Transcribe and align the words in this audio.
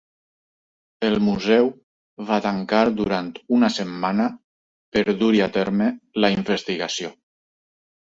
El 1.07 1.17
museu 1.25 1.67
va 2.29 2.39
tancar 2.45 2.79
durant 3.01 3.29
una 3.57 3.69
setmana 3.75 4.25
per 4.97 5.03
dur-hi 5.21 5.43
a 5.47 5.49
terme 5.59 5.91
la 6.25 6.33
investigació. 6.37 7.13